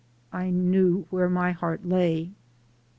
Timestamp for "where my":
1.11-1.51